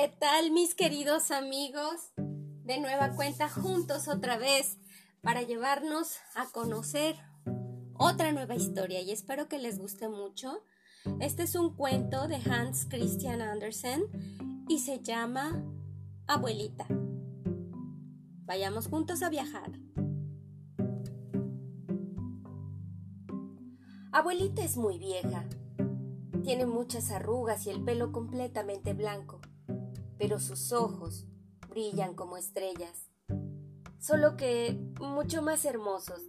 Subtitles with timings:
[0.00, 2.12] ¿Qué tal mis queridos amigos?
[2.62, 4.78] De nueva cuenta juntos otra vez
[5.22, 7.16] para llevarnos a conocer
[7.94, 10.62] otra nueva historia y espero que les guste mucho.
[11.18, 14.04] Este es un cuento de Hans Christian Andersen
[14.68, 15.64] y se llama
[16.28, 16.86] Abuelita.
[18.44, 19.72] Vayamos juntos a viajar.
[24.12, 25.44] Abuelita es muy vieja.
[26.44, 29.37] Tiene muchas arrugas y el pelo completamente blanco
[30.18, 31.26] pero sus ojos
[31.68, 33.08] brillan como estrellas,
[33.98, 36.20] solo que mucho más hermosos,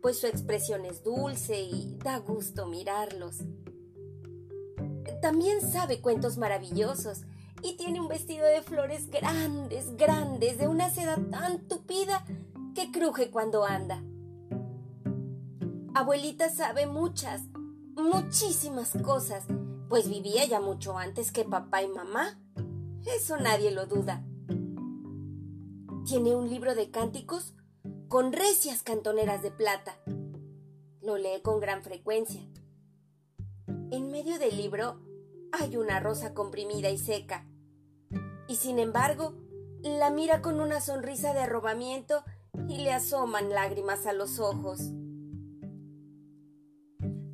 [0.00, 3.38] pues su expresión es dulce y da gusto mirarlos.
[5.20, 7.22] También sabe cuentos maravillosos
[7.62, 12.24] y tiene un vestido de flores grandes, grandes, de una seda tan tupida
[12.74, 14.02] que cruje cuando anda.
[15.94, 17.42] Abuelita sabe muchas,
[17.96, 19.44] muchísimas cosas,
[19.88, 22.38] pues vivía ya mucho antes que papá y mamá.
[23.16, 24.22] Eso nadie lo duda.
[26.04, 27.54] Tiene un libro de cánticos
[28.08, 29.96] con recias cantoneras de plata.
[31.00, 32.40] Lo lee con gran frecuencia.
[33.90, 35.00] En medio del libro
[35.52, 37.46] hay una rosa comprimida y seca.
[38.46, 39.34] Y sin embargo,
[39.82, 42.24] la mira con una sonrisa de arrobamiento
[42.68, 44.80] y le asoman lágrimas a los ojos.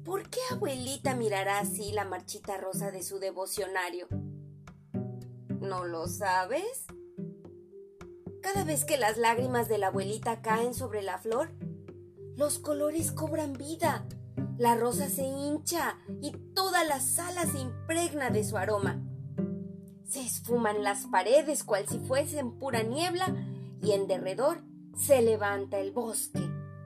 [0.04, 4.06] ¿Por qué abuelita mirará así la marchita rosa de su devocionario?
[5.64, 6.84] ¿No lo sabes?
[8.42, 11.52] Cada vez que las lágrimas de la abuelita caen sobre la flor,
[12.36, 14.06] los colores cobran vida,
[14.58, 19.02] la rosa se hincha y toda la sala se impregna de su aroma.
[20.06, 23.34] Se esfuman las paredes cual si fuesen pura niebla
[23.80, 24.62] y en derredor
[24.98, 26.40] se levanta el bosque,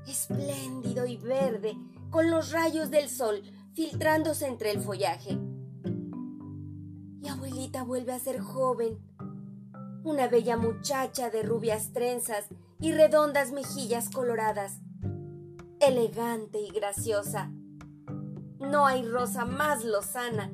[0.06, 1.76] espléndido y verde,
[2.10, 3.42] con los rayos del sol
[3.74, 5.36] filtrándose entre el follaje
[7.68, 8.98] abuelita vuelve a ser joven,
[10.02, 12.46] una bella muchacha de rubias trenzas
[12.80, 14.80] y redondas mejillas coloradas,
[15.80, 17.50] elegante y graciosa.
[18.58, 20.50] No hay rosa más lozana,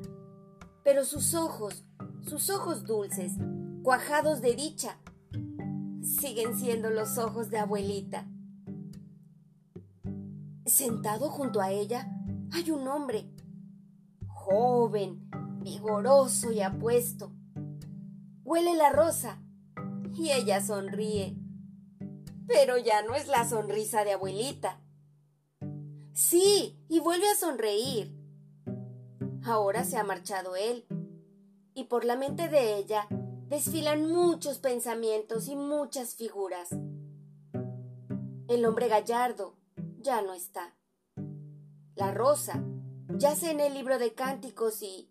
[0.83, 1.85] pero sus ojos,
[2.21, 3.33] sus ojos dulces,
[3.83, 4.97] cuajados de dicha,
[6.01, 8.27] siguen siendo los ojos de abuelita.
[10.65, 12.09] Sentado junto a ella
[12.51, 13.29] hay un hombre,
[14.27, 15.29] joven,
[15.65, 17.31] vigoroso y apuesto.
[18.43, 19.41] Huele la rosa
[20.13, 21.35] y ella sonríe.
[22.47, 24.79] Pero ya no es la sonrisa de abuelita.
[26.13, 28.15] Sí, y vuelve a sonreír.
[29.43, 30.85] Ahora se ha marchado él,
[31.73, 33.07] y por la mente de ella
[33.49, 36.69] desfilan muchos pensamientos y muchas figuras.
[38.47, 39.55] El hombre gallardo
[39.99, 40.75] ya no está.
[41.95, 42.63] La rosa
[43.17, 45.09] yace en el libro de cánticos y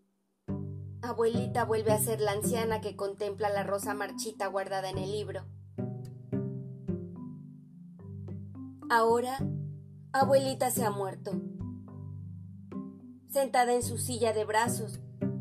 [1.05, 5.45] Abuelita vuelve a ser la anciana que contempla la rosa marchita guardada en el libro.
[8.89, 9.39] Ahora,
[10.13, 11.33] abuelita se ha muerto.
[13.29, 14.99] Sentada en su silla de brazos,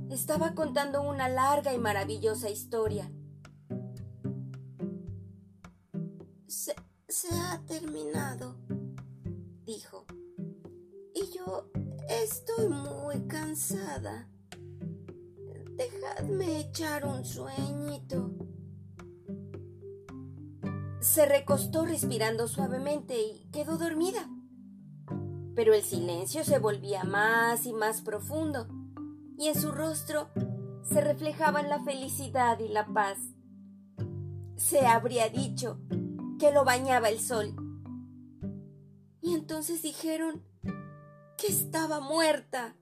[0.09, 3.09] estaba contando una larga y maravillosa historia.
[6.45, 6.75] Se,
[7.07, 8.57] se ha terminado,
[9.66, 10.06] dijo.
[11.16, 11.72] Y yo
[12.09, 14.28] estoy muy cansada.
[15.75, 18.31] Dejadme echar un sueñito.
[21.00, 24.29] Se recostó respirando suavemente y quedó dormida.
[25.56, 28.67] Pero el silencio se volvía más y más profundo,
[29.38, 30.29] y en su rostro
[30.83, 33.17] se reflejaban la felicidad y la paz.
[34.56, 35.79] Se habría dicho
[36.39, 37.56] que lo bañaba el sol.
[39.22, 40.44] Y entonces dijeron
[41.38, 42.75] que estaba muerta.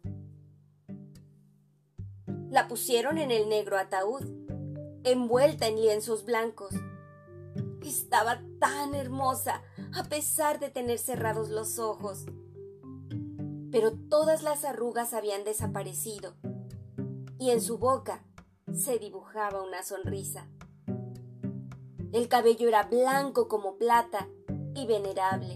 [2.51, 4.23] La pusieron en el negro ataúd,
[5.05, 6.73] envuelta en lienzos blancos.
[7.81, 9.63] Estaba tan hermosa
[9.95, 12.25] a pesar de tener cerrados los ojos.
[13.71, 16.35] Pero todas las arrugas habían desaparecido
[17.39, 18.25] y en su boca
[18.73, 20.49] se dibujaba una sonrisa.
[22.11, 24.27] El cabello era blanco como plata
[24.75, 25.55] y venerable.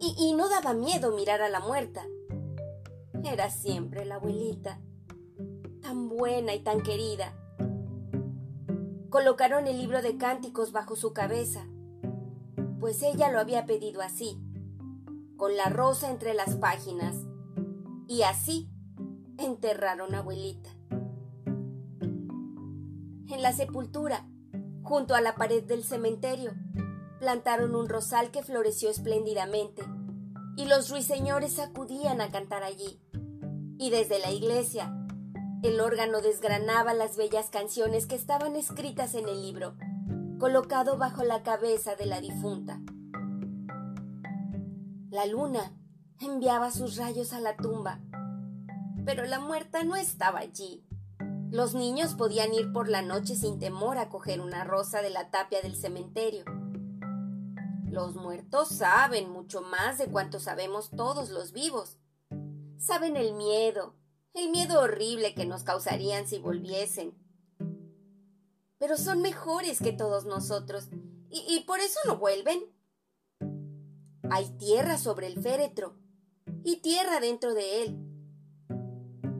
[0.00, 2.04] Y, y, no daba miedo mirar a la muerta.
[3.24, 4.82] Era siempre la abuelita
[6.18, 7.32] buena y tan querida.
[9.08, 11.66] Colocaron el libro de cánticos bajo su cabeza,
[12.80, 14.36] pues ella lo había pedido así,
[15.36, 17.14] con la rosa entre las páginas,
[18.08, 18.68] y así
[19.38, 20.70] enterraron a abuelita.
[23.30, 24.28] En la sepultura,
[24.82, 26.50] junto a la pared del cementerio,
[27.20, 29.84] plantaron un rosal que floreció espléndidamente,
[30.56, 33.00] y los ruiseñores acudían a cantar allí.
[33.78, 34.92] Y desde la iglesia
[35.60, 39.74] El órgano desgranaba las bellas canciones que estaban escritas en el libro,
[40.38, 42.80] colocado bajo la cabeza de la difunta.
[45.10, 45.72] La luna
[46.20, 47.98] enviaba sus rayos a la tumba,
[49.04, 50.86] pero la muerta no estaba allí.
[51.50, 55.30] Los niños podían ir por la noche sin temor a coger una rosa de la
[55.32, 56.44] tapia del cementerio.
[57.84, 61.98] Los muertos saben mucho más de cuanto sabemos todos los vivos.
[62.76, 63.96] Saben el miedo,
[64.38, 67.14] el miedo horrible que nos causarían si volviesen.
[68.78, 70.88] Pero son mejores que todos nosotros,
[71.30, 72.60] y, por eso no vuelven.
[74.30, 75.98] Hay tierra sobre el féretro,
[76.64, 77.98] y tierra dentro de él.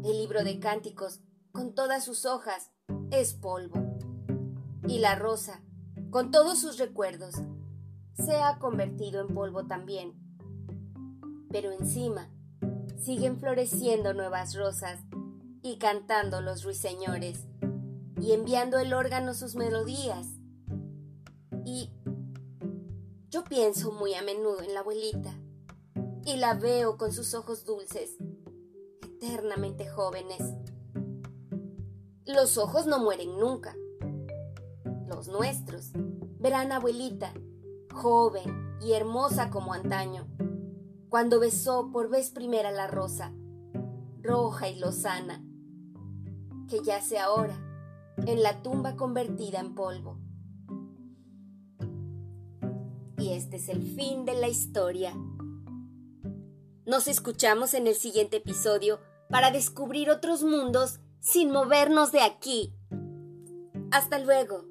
[0.04, 1.20] El libro de cánticos,
[1.52, 2.70] con todas sus hojas,
[3.10, 3.78] es polvo.
[4.86, 5.62] Y la rosa,
[6.10, 7.34] con todos sus recuerdos,
[8.14, 10.14] se ha convertido en polvo también.
[11.50, 12.30] Pero encima,
[12.98, 15.00] siguen floreciendo nuevas rosas
[15.62, 17.46] y cantando los ruiseñores
[18.20, 20.26] y enviando el órgano sus melodías.
[21.64, 21.90] Y
[23.30, 25.32] yo pienso muy a menudo en la abuelita
[26.24, 28.16] y la veo con sus ojos dulces,
[29.02, 30.42] eternamente jóvenes.
[32.26, 33.74] Los ojos no mueren nunca.
[35.06, 35.90] Los nuestros.
[36.40, 37.32] Verán, abuelita,
[37.92, 40.26] joven y hermosa como antaño
[41.08, 43.32] cuando besó por vez primera la rosa,
[44.22, 45.42] roja y lozana,
[46.68, 47.56] que yace ahora
[48.26, 50.18] en la tumba convertida en polvo.
[53.16, 55.14] Y este es el fin de la historia.
[56.86, 62.74] Nos escuchamos en el siguiente episodio para descubrir otros mundos sin movernos de aquí.
[63.90, 64.67] Hasta luego.